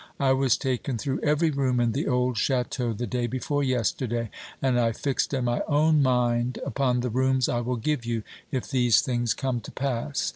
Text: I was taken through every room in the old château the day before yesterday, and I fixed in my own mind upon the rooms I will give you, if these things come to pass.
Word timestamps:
I 0.19 0.33
was 0.33 0.57
taken 0.57 0.97
through 0.97 1.19
every 1.19 1.51
room 1.51 1.79
in 1.79 1.91
the 1.91 2.07
old 2.07 2.35
château 2.35 2.97
the 2.97 3.05
day 3.05 3.27
before 3.27 3.63
yesterday, 3.63 4.31
and 4.59 4.79
I 4.79 4.93
fixed 4.93 5.31
in 5.31 5.45
my 5.45 5.61
own 5.67 6.01
mind 6.01 6.57
upon 6.65 7.01
the 7.01 7.11
rooms 7.11 7.47
I 7.47 7.61
will 7.61 7.75
give 7.77 8.03
you, 8.03 8.23
if 8.49 8.71
these 8.71 9.01
things 9.01 9.35
come 9.35 9.59
to 9.59 9.71
pass. 9.71 10.29